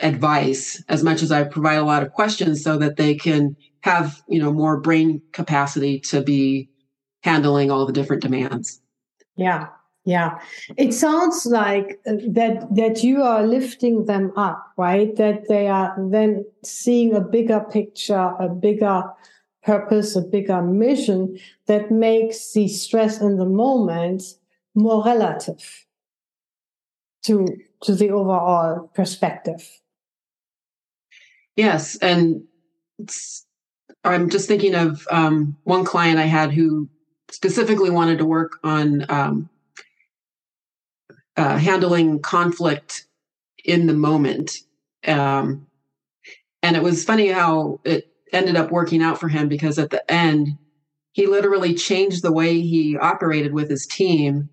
advice 0.00 0.80
as 0.88 1.02
much 1.02 1.22
as 1.22 1.32
i 1.32 1.42
provide 1.42 1.74
a 1.74 1.84
lot 1.84 2.04
of 2.04 2.12
questions 2.12 2.62
so 2.62 2.78
that 2.78 2.96
they 2.96 3.16
can 3.16 3.56
have 3.80 4.22
you 4.28 4.40
know 4.40 4.52
more 4.52 4.80
brain 4.80 5.20
capacity 5.32 5.98
to 5.98 6.22
be 6.22 6.68
handling 7.24 7.70
all 7.70 7.84
the 7.84 7.92
different 7.92 8.22
demands. 8.22 8.80
Yeah 9.36 9.68
yeah, 10.08 10.40
it 10.78 10.94
sounds 10.94 11.44
like 11.44 12.00
uh, 12.06 12.14
that 12.28 12.66
that 12.74 13.04
you 13.04 13.22
are 13.22 13.46
lifting 13.46 14.06
them 14.06 14.32
up, 14.36 14.72
right? 14.78 15.14
That 15.16 15.48
they 15.48 15.68
are 15.68 15.94
then 15.98 16.46
seeing 16.64 17.14
a 17.14 17.20
bigger 17.20 17.60
picture, 17.60 18.32
a 18.40 18.48
bigger 18.48 19.02
purpose, 19.62 20.16
a 20.16 20.22
bigger 20.22 20.62
mission 20.62 21.38
that 21.66 21.90
makes 21.90 22.54
the 22.54 22.68
stress 22.68 23.20
in 23.20 23.36
the 23.36 23.44
moment 23.44 24.22
more 24.74 25.04
relative 25.04 25.84
to 27.24 27.46
to 27.82 27.94
the 27.94 28.08
overall 28.08 28.90
perspective. 28.94 29.68
Yes, 31.54 31.98
and 31.98 32.44
I'm 34.04 34.30
just 34.30 34.48
thinking 34.48 34.74
of 34.74 35.06
um, 35.10 35.58
one 35.64 35.84
client 35.84 36.18
I 36.18 36.28
had 36.38 36.50
who 36.50 36.88
specifically 37.30 37.90
wanted 37.90 38.16
to 38.18 38.24
work 38.24 38.52
on 38.64 39.04
um, 39.10 39.50
uh, 41.38 41.56
handling 41.56 42.20
conflict 42.20 43.06
in 43.64 43.86
the 43.86 43.94
moment. 43.94 44.58
Um, 45.06 45.66
and 46.62 46.76
it 46.76 46.82
was 46.82 47.04
funny 47.04 47.28
how 47.28 47.80
it 47.84 48.12
ended 48.32 48.56
up 48.56 48.72
working 48.72 49.02
out 49.02 49.20
for 49.20 49.28
him 49.28 49.48
because 49.48 49.78
at 49.78 49.90
the 49.90 50.10
end, 50.10 50.48
he 51.12 51.26
literally 51.26 51.74
changed 51.74 52.22
the 52.22 52.32
way 52.32 52.60
he 52.60 52.96
operated 52.96 53.52
with 53.52 53.70
his 53.70 53.86
team 53.86 54.50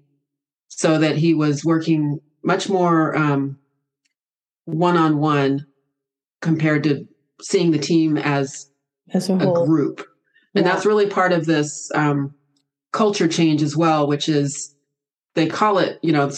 so 0.67 0.99
that 0.99 1.17
he 1.17 1.33
was 1.33 1.65
working 1.65 2.19
much 2.43 2.69
more 2.69 3.15
one 4.65 4.97
on 4.97 5.17
one 5.17 5.65
compared 6.41 6.83
to 6.83 7.07
seeing 7.41 7.71
the 7.71 7.79
team 7.79 8.17
as, 8.17 8.69
as 9.11 9.29
a, 9.29 9.33
a 9.35 9.65
group. 9.65 9.99
Yeah. 10.53 10.59
And 10.59 10.67
that's 10.67 10.85
really 10.85 11.07
part 11.07 11.33
of 11.33 11.45
this 11.45 11.91
um, 11.95 12.35
culture 12.91 13.27
change 13.27 13.61
as 13.63 13.75
well, 13.75 14.07
which 14.07 14.29
is 14.29 14.75
they 15.33 15.47
call 15.47 15.79
it, 15.79 15.99
you 16.01 16.11
know, 16.11 16.31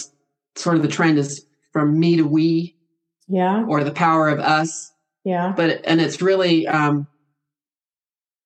sort 0.58 0.76
of 0.76 0.82
the 0.82 0.88
trend 0.88 1.18
is 1.18 1.46
from 1.72 2.00
me 2.00 2.18
to 2.18 2.24
we 2.24 2.76
yeah. 3.28 3.66
or 3.66 3.84
the 3.84 3.92
power 3.92 4.30
of 4.30 4.40
us. 4.40 4.92
Yeah. 5.24 5.54
But 5.56 5.82
and 5.84 6.02
it's 6.02 6.22
really 6.22 6.68
um 6.68 7.08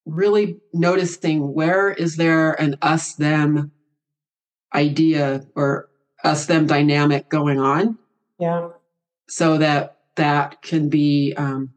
really 0.05 0.59
noticing 0.73 1.53
where 1.53 1.91
is 1.91 2.15
there 2.15 2.53
an 2.59 2.75
us 2.81 3.15
them 3.15 3.71
idea 4.73 5.45
or 5.55 5.89
us 6.23 6.45
them 6.45 6.65
dynamic 6.65 7.29
going 7.29 7.59
on. 7.59 7.97
Yeah. 8.39 8.69
So 9.29 9.57
that 9.57 9.97
that 10.15 10.61
can 10.61 10.89
be 10.89 11.33
um 11.37 11.73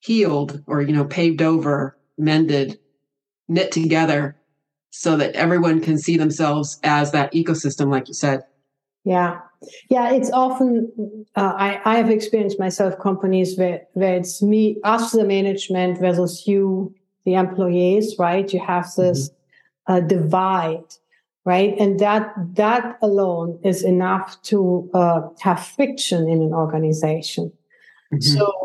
healed 0.00 0.62
or 0.66 0.82
you 0.82 0.92
know 0.92 1.04
paved 1.04 1.42
over 1.42 1.96
mended 2.16 2.78
knit 3.48 3.72
together 3.72 4.36
so 4.90 5.16
that 5.16 5.34
everyone 5.34 5.80
can 5.80 5.98
see 5.98 6.16
themselves 6.16 6.78
as 6.84 7.10
that 7.10 7.32
ecosystem 7.32 7.90
like 7.90 8.06
you 8.06 8.14
said 8.14 8.44
yeah. 9.04 9.40
Yeah, 9.88 10.12
it's 10.12 10.30
often 10.30 11.24
uh, 11.36 11.54
I, 11.56 11.80
I 11.86 11.96
have 11.96 12.10
experienced 12.10 12.58
myself 12.58 12.98
companies 12.98 13.56
where, 13.56 13.82
where 13.94 14.16
it's 14.16 14.42
me, 14.42 14.78
us, 14.84 15.12
the 15.12 15.24
management 15.24 15.98
versus 15.98 16.46
you, 16.46 16.94
the 17.24 17.34
employees, 17.34 18.16
right? 18.18 18.52
You 18.52 18.60
have 18.60 18.92
this 18.96 19.30
mm-hmm. 19.30 19.92
uh, 19.92 20.00
divide 20.00 20.84
right? 21.44 21.74
And 21.78 22.00
that 22.00 22.32
that 22.54 22.98
alone 23.02 23.58
is 23.62 23.82
enough 23.82 24.40
to 24.44 24.90
uh, 24.94 25.28
have 25.40 25.64
friction 25.64 26.28
in 26.28 26.42
an 26.42 26.52
organization. 26.52 27.52
Mm-hmm. 28.12 28.20
So 28.20 28.63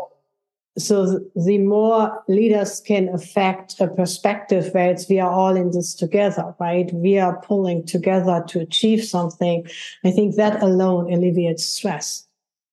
so 0.78 1.20
the 1.34 1.58
more 1.58 2.22
leaders 2.28 2.80
can 2.80 3.08
affect 3.08 3.80
a 3.80 3.88
perspective 3.88 4.72
where 4.72 4.90
it's 4.90 5.08
we 5.08 5.18
are 5.18 5.30
all 5.30 5.56
in 5.56 5.72
this 5.72 5.94
together 5.94 6.54
right? 6.60 6.92
We 6.92 7.18
are 7.18 7.40
pulling 7.42 7.86
together 7.86 8.44
to 8.48 8.60
achieve 8.60 9.04
something. 9.04 9.66
I 10.04 10.10
think 10.10 10.36
that 10.36 10.62
alone 10.62 11.12
alleviates 11.12 11.66
stress 11.66 12.26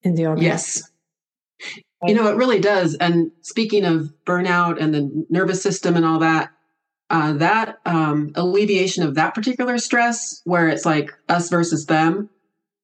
in 0.04 0.16
the 0.16 0.28
organization. 0.28 0.84
Yes. 1.62 1.82
You 2.06 2.14
know 2.14 2.28
it 2.28 2.38
really 2.38 2.60
does. 2.60 2.96
And 2.96 3.32
speaking 3.42 3.84
of 3.84 4.14
burnout 4.26 4.80
and 4.80 4.94
the 4.94 5.26
nervous 5.30 5.64
system 5.64 5.96
and 5.96 6.06
all 6.06 6.20
that 6.20 6.52
uh, 7.10 7.34
that 7.34 7.80
um, 7.86 8.32
alleviation 8.36 9.04
of 9.04 9.16
that 9.16 9.34
particular 9.34 9.78
stress 9.78 10.42
where 10.44 10.68
it's 10.68 10.86
like 10.86 11.12
us 11.30 11.50
versus 11.50 11.86
them 11.86 12.30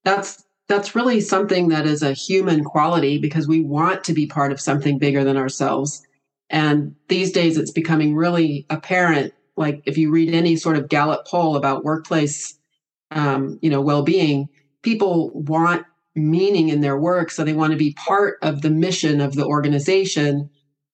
that's 0.04 0.44
that's 0.68 0.96
really 0.96 1.20
something 1.20 1.70
that 1.70 1.86
is 1.86 2.02
a 2.02 2.14
human 2.14 2.64
quality 2.64 3.18
because 3.18 3.48
we 3.48 3.62
want 3.62 4.04
to 4.06 4.14
be 4.14 4.28
part 4.28 4.52
of 4.52 4.62
something 4.62 4.98
bigger 4.98 5.24
than 5.24 5.38
ourselves. 5.38 6.02
And 6.50 6.96
these 7.10 7.32
days 7.32 7.58
it's 7.58 7.72
becoming 7.72 8.16
really 8.16 8.66
apparent. 8.70 9.34
Like 9.58 9.84
if 9.86 9.98
you 9.98 10.10
read 10.10 10.34
any 10.34 10.56
sort 10.56 10.78
of 10.78 10.90
Gallup 10.90 11.26
poll 11.28 11.56
about 11.56 11.84
workplace, 11.84 12.58
um, 13.12 13.60
you 13.62 13.70
know, 13.70 13.82
well-being, 13.82 14.48
people 14.82 15.32
want 15.34 15.86
meaning 16.16 16.70
in 16.70 16.82
their 16.82 16.98
work. 16.98 17.32
So 17.32 17.44
they 17.44 17.54
want 17.54 17.72
to 17.72 17.78
be 17.78 17.94
part 17.94 18.38
of 18.42 18.62
the 18.62 18.70
mission 18.70 19.20
of 19.20 19.36
the 19.36 19.46
organization. 19.46 20.50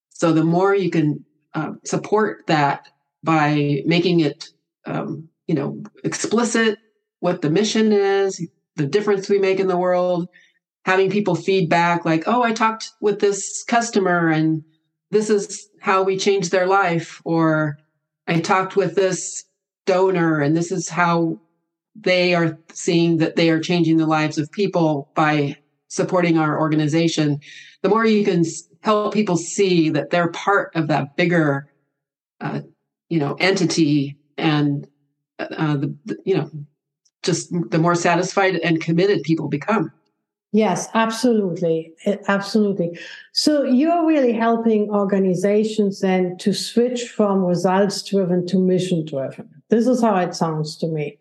So 0.09 0.31
the 0.33 0.43
more 0.43 0.75
you 0.75 0.89
can 0.89 1.25
uh, 1.53 1.73
support 1.83 2.47
that 2.47 2.87
by 3.23 3.83
making 3.85 4.21
it, 4.21 4.49
um, 4.85 5.29
you 5.47 5.55
know, 5.55 5.83
explicit 6.03 6.79
what 7.19 7.41
the 7.41 7.49
mission 7.49 7.91
is, 7.91 8.45
the 8.79 8.87
difference 8.87 9.29
we 9.29 9.37
make 9.37 9.59
in 9.59 9.67
the 9.67 9.77
world, 9.77 10.29
having 10.85 11.11
people 11.11 11.35
feedback 11.35 12.05
like, 12.05 12.23
oh, 12.27 12.41
I 12.41 12.53
talked 12.53 12.91
with 13.01 13.19
this 13.19 13.63
customer 13.65 14.29
and 14.29 14.63
this 15.11 15.29
is 15.29 15.69
how 15.81 16.01
we 16.01 16.17
changed 16.17 16.51
their 16.51 16.65
life, 16.65 17.21
or 17.25 17.77
I 18.27 18.39
talked 18.39 18.75
with 18.75 18.95
this 18.95 19.43
donor 19.85 20.39
and 20.39 20.55
this 20.55 20.71
is 20.71 20.87
how 20.87 21.39
they 21.95 22.33
are 22.33 22.57
seeing 22.71 23.17
that 23.17 23.35
they 23.35 23.49
are 23.49 23.59
changing 23.59 23.97
the 23.97 24.05
lives 24.05 24.37
of 24.37 24.51
people 24.51 25.11
by 25.13 25.57
supporting 25.89 26.37
our 26.37 26.59
organization. 26.59 27.41
The 27.81 27.89
more 27.89 28.05
you 28.05 28.23
can 28.23 28.45
help 28.81 29.13
people 29.13 29.35
see 29.35 29.89
that 29.89 30.09
they're 30.09 30.31
part 30.31 30.73
of 30.75 30.87
that 30.87 31.17
bigger, 31.17 31.69
uh, 32.39 32.61
you 33.09 33.19
know, 33.19 33.35
entity 33.39 34.17
and 34.37 34.87
uh, 35.39 35.75
the, 35.75 35.95
the, 36.05 36.17
you 36.23 36.37
know 36.37 36.49
just 37.23 37.51
the 37.69 37.77
more 37.77 37.95
satisfied 37.95 38.55
and 38.55 38.81
committed 38.81 39.23
people 39.23 39.47
become. 39.47 39.91
Yes, 40.51 40.87
absolutely. 40.95 41.93
Absolutely. 42.27 42.97
So 43.33 43.63
you're 43.63 44.05
really 44.05 44.33
helping 44.33 44.89
organizations 44.89 46.01
then 46.01 46.37
to 46.39 46.53
switch 46.53 47.03
from 47.03 47.45
results 47.45 48.01
driven 48.01 48.47
to 48.47 48.57
mission 48.57 49.05
driven. 49.05 49.47
This 49.69 49.85
is 49.85 50.01
how 50.01 50.15
it 50.17 50.33
sounds 50.33 50.75
to 50.77 50.87
me. 50.87 51.19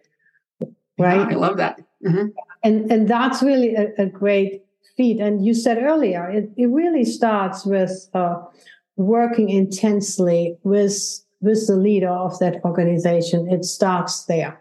Right? 0.99 1.19
Yeah, 1.19 1.29
I 1.29 1.35
love 1.35 1.59
that. 1.59 1.81
Mm-hmm. 2.05 2.29
And 2.65 2.91
and 2.91 3.09
that's 3.09 3.43
really 3.43 3.75
a, 3.75 3.93
a, 3.99 4.07
great 4.07 4.65
feat. 4.97 5.21
And 5.21 5.45
you 5.45 5.55
said 5.55 5.79
earlier, 5.79 6.29
it, 6.29 6.51
it 6.57 6.67
really 6.67 7.05
starts 7.05 7.65
with 7.65 8.09
uh, 8.15 8.41
working 8.97 9.49
intensely 9.51 10.57
with 10.63 10.97
with 11.41 11.67
the 11.67 11.77
leader 11.77 12.09
of 12.09 12.39
that 12.41 12.65
organization. 12.65 13.51
It 13.51 13.65
starts 13.65 14.25
there. 14.25 14.61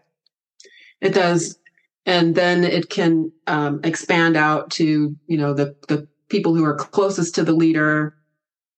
It 1.02 1.14
does, 1.14 1.60
and 2.06 2.36
then 2.36 2.64
it 2.64 2.90
can 2.90 3.32
um, 3.46 3.82
expand 3.84 4.36
out 4.36 4.72
to 4.72 5.16
you 5.28 5.38
know 5.38 5.54
the 5.54 5.76
the 5.88 6.08
people 6.30 6.56
who 6.56 6.64
are 6.66 6.76
closest 6.76 7.36
to 7.36 7.44
the 7.44 7.54
leader. 7.54 8.16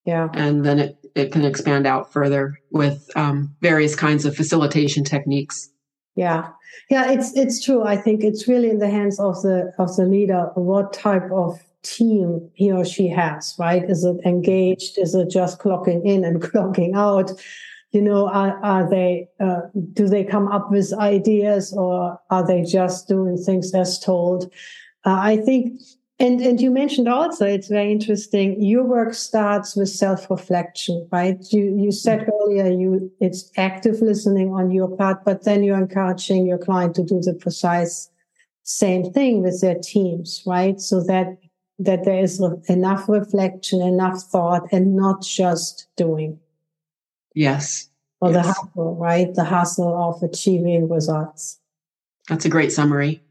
Yeah, 0.05 0.29
and 0.33 0.65
then 0.65 0.79
it 0.79 0.97
it 1.15 1.31
can 1.31 1.45
expand 1.45 1.87
out 1.87 2.11
further 2.11 2.59
with 2.71 3.09
um, 3.15 3.55
various 3.61 3.95
kinds 3.95 4.25
of 4.25 4.35
facilitation 4.35 5.03
techniques. 5.03 5.69
Yeah, 6.15 6.49
yeah, 6.89 7.11
it's 7.11 7.35
it's 7.35 7.63
true. 7.63 7.83
I 7.83 7.95
think 7.95 8.23
it's 8.23 8.47
really 8.47 8.69
in 8.69 8.79
the 8.79 8.89
hands 8.89 9.19
of 9.19 9.41
the 9.41 9.71
of 9.77 9.95
the 9.95 10.05
leader 10.05 10.51
what 10.55 10.91
type 10.93 11.31
of 11.31 11.59
team 11.83 12.49
he 12.53 12.71
or 12.71 12.83
she 12.83 13.07
has. 13.07 13.55
Right? 13.57 13.83
Is 13.89 14.03
it 14.03 14.17
engaged? 14.25 14.97
Is 14.97 15.15
it 15.15 15.29
just 15.29 15.59
clocking 15.59 16.03
in 16.05 16.25
and 16.25 16.41
clocking 16.49 16.95
out? 16.95 17.31
You 17.91 18.01
know 18.01 18.27
are, 18.29 18.59
are 18.63 18.89
they 18.89 19.27
uh, 19.39 19.61
do 19.93 20.07
they 20.07 20.23
come 20.23 20.47
up 20.47 20.71
with 20.71 20.93
ideas 20.93 21.73
or 21.73 22.19
are 22.29 22.45
they 22.45 22.63
just 22.63 23.07
doing 23.07 23.37
things 23.37 23.73
as 23.73 23.99
told? 23.99 24.51
Uh, 25.05 25.19
i 25.19 25.37
think 25.37 25.79
and 26.19 26.41
and 26.41 26.59
you 26.59 26.69
mentioned 26.69 27.07
also 27.07 27.45
it's 27.45 27.69
very 27.69 27.91
interesting 27.91 28.61
your 28.61 28.83
work 28.83 29.13
starts 29.13 29.75
with 29.75 29.89
self-reflection 29.89 31.07
right? 31.11 31.37
You 31.51 31.75
you 31.77 31.91
said 31.91 32.29
earlier 32.41 32.67
you 32.67 33.11
it's 33.19 33.49
active 33.57 34.01
listening 34.01 34.53
on 34.53 34.71
your 34.71 34.95
part 34.97 35.23
but 35.23 35.45
then 35.45 35.63
you're 35.63 35.77
encouraging 35.77 36.45
your 36.45 36.57
client 36.57 36.95
to 36.95 37.03
do 37.03 37.21
the 37.21 37.33
precise 37.33 38.09
same 38.63 39.11
thing 39.13 39.41
with 39.41 39.61
their 39.61 39.79
teams 39.81 40.43
right? 40.45 40.79
So 40.79 41.01
that 41.03 41.37
that 41.79 42.03
there 42.03 42.19
is 42.19 42.43
enough 42.67 43.07
reflection 43.07 43.81
enough 43.81 44.21
thought 44.23 44.67
and 44.73 44.97
not 44.97 45.23
just 45.23 45.87
doing 45.95 46.37
Yes. 47.33 47.89
Or 48.21 48.31
yes. 48.31 48.45
the 48.45 48.53
hustle, 48.53 48.95
right? 48.95 49.33
The 49.33 49.43
hustle 49.43 49.95
of 49.95 50.21
achieving 50.23 50.89
results. 50.89 51.59
That's 52.27 52.45
a 52.45 52.49
great 52.49 52.71
summary. 52.71 53.23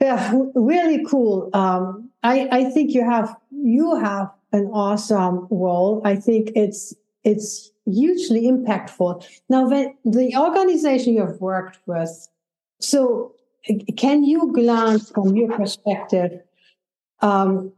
Yeah, 0.00 0.32
really 0.54 1.04
cool. 1.06 1.50
Um, 1.52 2.10
I, 2.22 2.48
I 2.50 2.64
think 2.70 2.92
you 2.92 3.04
have 3.04 3.34
you 3.50 3.96
have 3.96 4.30
an 4.52 4.66
awesome 4.66 5.48
role. 5.50 6.02
I 6.04 6.16
think 6.16 6.52
it's 6.54 6.94
it's 7.24 7.70
hugely 7.86 8.42
impactful. 8.42 9.26
Now, 9.48 9.68
when 9.68 9.96
the 10.04 10.36
organization 10.36 11.14
you've 11.14 11.40
worked 11.40 11.78
with, 11.86 12.28
so 12.80 13.34
can 13.96 14.24
you 14.24 14.52
glance 14.52 15.10
from 15.10 15.34
your 15.34 15.50
perspective 15.56 16.40
um, 17.20 17.72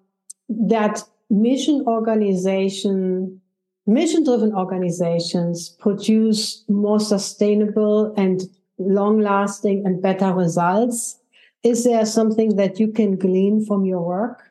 that 0.49 1.03
mission 1.31 1.85
organization 1.87 3.41
mission 3.89 4.23
driven 4.23 4.55
organizations 4.55 5.71
produce 5.81 6.63
more 6.69 7.01
sustainable 7.01 8.13
and 8.17 8.43
long 8.79 9.19
lasting 9.19 9.85
and 9.87 10.03
better 10.03 10.33
results. 10.33 11.19
Is 11.65 11.85
there 11.85 12.07
something 12.07 12.57
that 12.57 12.79
you 12.79 12.93
can 12.93 13.17
glean 13.17 13.65
from 13.65 13.85
your 13.85 14.03
work? 14.03 14.43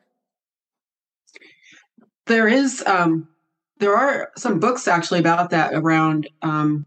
There 2.26 2.48
is, 2.48 2.82
um, 2.86 3.28
there 3.78 3.96
are 3.96 4.32
some 4.36 4.58
books 4.58 4.86
actually 4.86 5.20
about 5.20 5.50
that 5.50 5.72
around 5.72 6.28
um, 6.42 6.84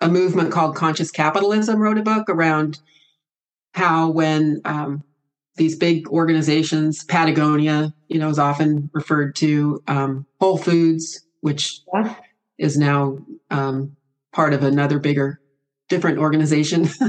a 0.00 0.08
movement 0.08 0.50
called 0.50 0.74
Conscious 0.74 1.10
Capitalism, 1.10 1.78
wrote 1.78 1.98
a 1.98 2.02
book 2.02 2.28
around 2.28 2.80
how 3.74 4.08
when 4.10 4.60
um, 4.64 5.04
these 5.56 5.76
big 5.76 6.08
organizations, 6.08 7.04
Patagonia, 7.04 7.92
you 8.08 8.18
know, 8.18 8.30
is 8.30 8.38
often 8.38 8.90
referred 8.94 9.36
to, 9.36 9.82
um, 9.86 10.26
Whole 10.40 10.56
Foods, 10.56 11.27
which 11.40 11.80
yeah. 11.94 12.14
is 12.58 12.76
now 12.76 13.18
um, 13.50 13.96
part 14.32 14.54
of 14.54 14.62
another 14.62 14.98
bigger, 14.98 15.40
different 15.88 16.18
organization. 16.18 16.88
yeah. 17.00 17.08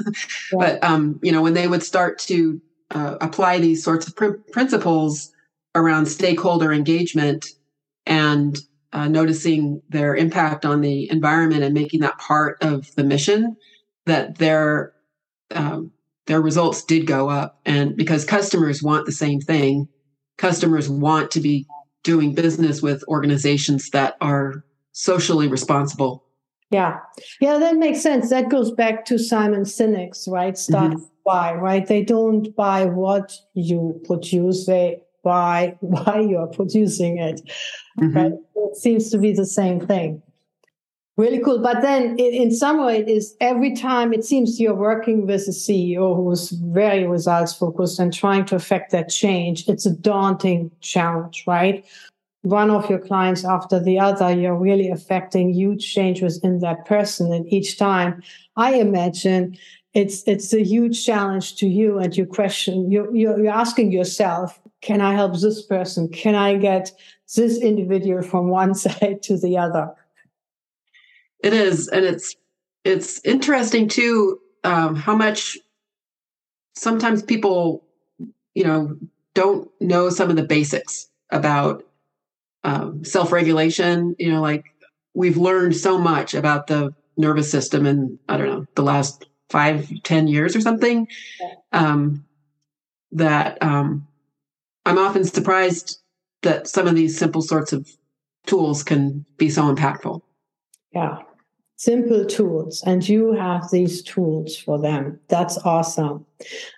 But 0.51 0.83
um, 0.83 1.19
you 1.21 1.31
know, 1.31 1.41
when 1.41 1.53
they 1.53 1.67
would 1.67 1.83
start 1.83 2.19
to 2.19 2.61
uh, 2.91 3.17
apply 3.21 3.59
these 3.59 3.83
sorts 3.83 4.07
of 4.07 4.15
pr- 4.15 4.39
principles 4.51 5.31
around 5.75 6.07
stakeholder 6.07 6.73
engagement 6.73 7.45
and 8.05 8.57
uh, 8.91 9.07
noticing 9.07 9.81
their 9.89 10.15
impact 10.15 10.65
on 10.65 10.81
the 10.81 11.09
environment 11.11 11.63
and 11.63 11.73
making 11.73 11.99
that 11.99 12.17
part 12.17 12.57
of 12.63 12.93
the 12.95 13.03
mission, 13.03 13.55
that 14.05 14.37
their 14.37 14.93
um, 15.51 15.91
their 16.25 16.41
results 16.41 16.83
did 16.83 17.07
go 17.07 17.29
up, 17.29 17.59
and 17.65 17.95
because 17.95 18.23
customers 18.23 18.83
want 18.83 19.05
the 19.05 19.11
same 19.11 19.41
thing, 19.41 19.87
customers 20.37 20.89
want 20.89 21.31
to 21.31 21.39
be 21.39 21.65
doing 22.03 22.33
business 22.33 22.81
with 22.81 23.03
organizations 23.07 23.89
that 23.91 24.15
are 24.21 24.63
socially 24.91 25.47
responsible. 25.47 26.23
Yeah. 26.71 26.99
Yeah, 27.41 27.57
that 27.57 27.77
makes 27.77 28.01
sense. 28.01 28.29
That 28.29 28.49
goes 28.49 28.71
back 28.71 29.05
to 29.05 29.17
Simon 29.17 29.63
Sinek's, 29.63 30.27
right? 30.27 30.57
Start 30.57 30.93
mm-hmm. 30.93 31.03
buy, 31.25 31.53
right? 31.53 31.85
They 31.85 32.03
don't 32.03 32.55
buy 32.55 32.85
what 32.85 33.33
you 33.53 33.99
produce, 34.05 34.65
they 34.65 35.01
buy 35.23 35.75
why 35.81 36.19
you're 36.19 36.47
producing 36.47 37.17
it. 37.17 37.41
Mm-hmm. 37.99 38.17
Right? 38.17 38.33
It 38.55 38.75
seems 38.75 39.09
to 39.12 39.17
be 39.17 39.33
the 39.33 39.45
same 39.45 39.79
thing. 39.79 40.21
Really 41.19 41.39
cool. 41.39 41.60
But 41.60 41.82
then 41.82 42.17
in, 42.17 42.34
in 42.34 42.51
some 42.55 42.82
way, 42.82 42.99
it 42.99 43.10
is 43.10 43.36
every 43.41 43.75
time 43.75 44.13
it 44.13 44.23
seems 44.23 44.58
you're 44.58 44.73
working 44.73 45.27
with 45.27 45.49
a 45.49 45.51
CEO 45.51 46.15
who's 46.15 46.51
very 46.51 47.05
results 47.05 47.53
focused 47.53 47.99
and 47.99 48.13
trying 48.13 48.45
to 48.45 48.55
affect 48.55 48.91
that 48.91 49.10
change. 49.10 49.67
It's 49.67 49.86
a 49.86 49.93
daunting 49.93 50.71
challenge, 50.79 51.43
right? 51.45 51.84
One 52.43 52.71
of 52.71 52.89
your 52.89 52.99
clients 52.99 53.43
after 53.43 53.82
the 53.82 53.99
other, 53.99 54.32
you're 54.32 54.55
really 54.55 54.89
affecting 54.89 55.51
huge 55.51 55.93
changes 55.93 56.39
in 56.41 56.60
that 56.60 56.86
person. 56.86 57.34
And 57.34 57.45
each 57.51 57.77
time 57.77 58.23
I 58.55 58.75
imagine 58.75 59.58
it's 59.93 60.23
it's 60.25 60.53
a 60.53 60.63
huge 60.63 61.05
challenge 61.05 61.58
to 61.58 61.67
you 61.67 61.97
and 61.97 62.15
your 62.15 62.27
question 62.27 62.91
you're, 62.91 63.13
you're, 63.13 63.39
you're 63.39 63.51
asking 63.51 63.91
yourself 63.91 64.60
can 64.82 65.01
i 65.01 65.15
help 65.15 65.34
this 65.39 65.63
person 65.65 66.08
can 66.10 66.36
i 66.36 66.55
get 66.55 66.91
this 67.36 67.60
individual 67.60 68.21
from 68.21 68.49
one 68.49 68.75
side 68.84 69.23
to 69.23 69.36
the 69.36 69.58
other 69.58 69.91
it 71.43 71.54
is 71.54 71.88
and 71.88 72.06
it's 72.06 72.36
it's 72.84 73.23
interesting 73.25 73.88
too 73.88 74.39
um, 74.63 74.95
how 74.95 75.15
much 75.15 75.58
sometimes 76.75 77.21
people 77.21 77.84
you 78.54 78.63
know 78.63 78.97
don't 79.34 79.69
know 79.80 80.10
some 80.10 80.30
of 80.30 80.36
the 80.36 80.43
basics 80.43 81.08
about 81.32 81.84
um, 82.63 83.04
self-regulation. 83.06 84.15
You 84.19 84.32
know 84.32 84.41
like 84.41 84.65
we've 85.13 85.38
learned 85.38 85.75
so 85.75 85.97
much 85.97 86.34
about 86.34 86.67
the 86.67 86.93
nervous 87.17 87.52
system 87.52 87.86
in 87.86 88.17
i 88.30 88.38
don't 88.38 88.47
know 88.47 88.65
the 88.75 88.82
last 88.82 89.25
five 89.49 89.91
ten 90.04 90.28
years 90.28 90.56
or 90.56 90.62
something 90.62 91.06
um, 91.73 92.25
that 93.12 93.62
um, 93.62 94.08
i'm 94.86 94.97
often 94.97 95.23
surprised 95.25 95.99
that 96.43 96.67
some 96.67 96.88
of 96.88 96.95
these 96.95 97.17
simple 97.17 97.41
sorts 97.41 97.73
of 97.73 97.89
tools 98.45 98.84
can 98.84 99.25
be 99.38 99.49
so 99.49 99.63
impactful. 99.63 100.21
Yeah 100.93 101.19
simple 101.79 102.25
tools 102.25 102.83
and 102.85 103.07
you 103.07 103.31
have 103.31 103.71
these 103.71 104.03
tools 104.03 104.57
for 104.57 104.77
them 104.77 105.17
that's 105.29 105.57
awesome 105.59 106.25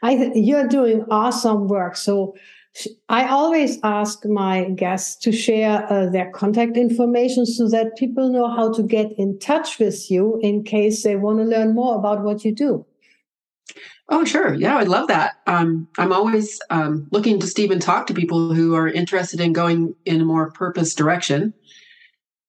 i 0.04 0.32
you're 0.36 0.68
doing 0.68 1.04
awesome 1.10 1.68
work 1.68 1.96
so 1.96 2.36
i 3.10 3.28
always 3.28 3.80
ask 3.82 4.24
my 4.28 4.66
guests 4.76 5.16
to 5.16 5.32
share 5.32 5.92
uh, 5.92 6.06
their 6.12 6.30
contact 6.30 6.78
information 6.78 7.48
so 7.48 7.68
that 7.68 7.98
people 7.98 8.30
know 8.30 8.48
how 8.48 8.72
to 8.72 8.84
get 8.84 9.12
in 9.18 9.40
touch 9.40 9.80
with 9.80 10.12
you 10.12 10.40
in 10.44 10.64
case 10.64 11.02
they 11.02 11.16
want 11.16 11.40
to 11.40 11.46
learn 11.46 11.74
more 11.74 11.96
about 11.96 12.22
what 12.22 12.46
you 12.46 12.54
do 12.54 12.86
Oh, 14.14 14.26
sure. 14.26 14.54
Yeah, 14.54 14.76
I'd 14.76 14.90
love 14.90 15.08
that. 15.08 15.36
Um, 15.48 15.88
I'm 15.98 16.12
always 16.12 16.60
um, 16.70 17.08
looking 17.12 17.40
to 17.40 17.48
Stephen 17.48 17.80
talk 17.80 18.08
to 18.08 18.14
people 18.14 18.54
who 18.54 18.76
are 18.76 18.90
interested 18.90 19.40
in 19.40 19.54
going 19.54 19.96
in 20.04 20.20
a 20.20 20.26
more 20.26 20.52
purpose 20.52 20.94
direction. 20.94 21.54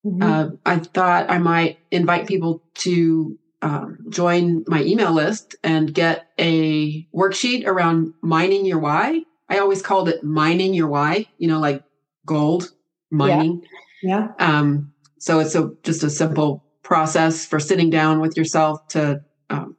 Mm-hmm. 0.04 0.22
Uh, 0.22 0.48
I 0.66 0.78
thought 0.78 1.30
I 1.30 1.38
might 1.38 1.78
invite 1.90 2.26
people 2.26 2.62
to 2.74 3.38
um, 3.62 3.98
join 4.08 4.64
my 4.66 4.82
email 4.82 5.12
list 5.12 5.54
and 5.62 5.94
get 5.94 6.26
a 6.38 7.06
worksheet 7.14 7.66
around 7.66 8.12
mining 8.20 8.66
your 8.66 8.80
why. 8.80 9.22
I 9.48 9.58
always 9.58 9.82
called 9.82 10.08
it 10.08 10.24
mining 10.24 10.74
your 10.74 10.88
why, 10.88 11.28
you 11.38 11.46
know, 11.46 11.60
like 11.60 11.84
gold 12.26 12.72
mining. 13.10 13.62
Yeah. 14.02 14.30
yeah. 14.38 14.58
Um, 14.58 14.92
so 15.18 15.38
it's 15.38 15.54
a, 15.54 15.70
just 15.84 16.02
a 16.02 16.10
simple 16.10 16.64
process 16.82 17.46
for 17.46 17.60
sitting 17.60 17.90
down 17.90 18.20
with 18.20 18.36
yourself 18.36 18.88
to, 18.88 19.22
um, 19.50 19.76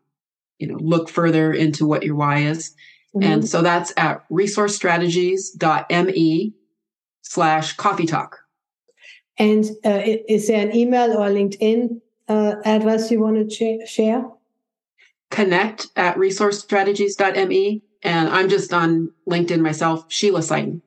you 0.57 0.67
know, 0.67 0.77
look 0.79 1.09
further 1.09 1.51
into 1.51 1.85
what 1.85 2.03
your 2.03 2.15
why 2.15 2.37
is. 2.39 2.73
Mm-hmm. 3.13 3.29
And 3.29 3.45
so 3.47 3.61
that's 3.61 3.91
at 3.97 4.23
resourcestrategies.me 4.29 6.53
slash 7.21 7.73
coffee 7.73 8.05
talk. 8.05 8.39
And 9.37 9.65
uh, 9.85 10.01
is 10.27 10.47
there 10.47 10.65
an 10.65 10.75
email 10.75 11.11
or 11.13 11.27
LinkedIn 11.29 12.01
uh, 12.27 12.55
address 12.65 13.09
you 13.11 13.19
want 13.19 13.37
to 13.37 13.47
ch- 13.47 13.89
share? 13.89 14.25
Connect 15.31 15.87
at 15.95 16.15
resourcestrategies.me. 16.17 17.81
And 18.03 18.29
I'm 18.29 18.49
just 18.49 18.73
on 18.73 19.11
LinkedIn 19.29 19.61
myself, 19.61 20.05
Sheila 20.09 20.41
Siden. 20.41 20.81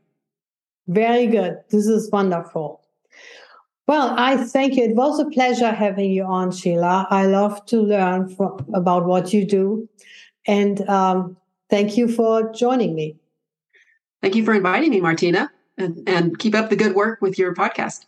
Very 0.86 1.26
good. 1.26 1.58
This 1.70 1.86
is 1.86 2.10
wonderful. 2.10 2.82
Well, 3.88 4.14
I 4.16 4.36
thank 4.36 4.74
you. 4.76 4.84
It 4.84 4.96
was 4.96 5.18
a 5.20 5.26
pleasure 5.26 5.70
having 5.70 6.10
you 6.10 6.24
on, 6.24 6.50
Sheila. 6.50 7.06
I 7.10 7.26
love 7.26 7.64
to 7.66 7.80
learn 7.80 8.28
from, 8.28 8.66
about 8.74 9.06
what 9.06 9.32
you 9.32 9.44
do. 9.44 9.88
And 10.46 10.88
um, 10.88 11.36
thank 11.70 11.96
you 11.96 12.08
for 12.08 12.52
joining 12.52 12.94
me. 12.94 13.16
Thank 14.22 14.34
you 14.34 14.44
for 14.44 14.54
inviting 14.54 14.90
me, 14.90 15.00
Martina, 15.00 15.50
and, 15.78 16.02
and 16.08 16.38
keep 16.38 16.54
up 16.54 16.70
the 16.70 16.76
good 16.76 16.94
work 16.94 17.20
with 17.20 17.38
your 17.38 17.54
podcast. 17.54 18.06